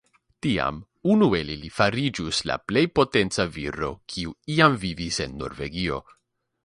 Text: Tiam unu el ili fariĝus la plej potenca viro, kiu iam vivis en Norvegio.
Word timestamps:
Tiam 0.43 0.77
unu 1.15 1.27
el 1.39 1.51
ili 1.55 1.69
fariĝus 1.75 2.39
la 2.51 2.57
plej 2.71 2.83
potenca 3.01 3.45
viro, 3.59 3.91
kiu 4.15 4.35
iam 4.55 4.79
vivis 4.87 5.21
en 5.27 5.37
Norvegio. 5.43 6.01